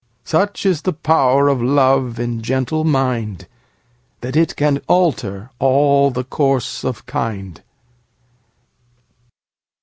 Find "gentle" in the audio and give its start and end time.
2.41-2.83